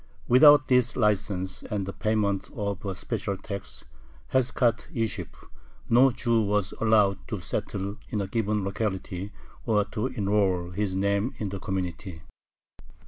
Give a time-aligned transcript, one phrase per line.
[0.27, 3.85] Without this license and the payment of a special tax
[4.33, 5.27] (hezkath yishub)
[5.91, 9.31] no Jew was allowed to settle in a given locality
[9.63, 12.23] or to enroll his name in the community.